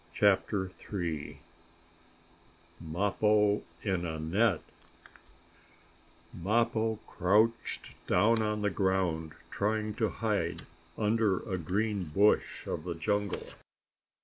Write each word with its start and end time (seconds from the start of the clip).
CHAPTER 0.15 0.71
III 0.91 1.41
MAPPO 2.83 3.61
IN 3.83 4.03
A 4.03 4.17
NET 4.17 4.61
Mappo 6.33 6.95
crouched 7.05 7.93
down 8.07 8.41
on 8.41 8.63
the 8.63 8.71
ground, 8.71 9.33
trying 9.51 9.93
to 9.97 10.09
hide 10.09 10.63
under 10.97 11.41
a 11.47 11.59
green 11.59 12.05
bush 12.05 12.65
of 12.65 12.83
the 12.83 12.95
jungle. 12.95 13.45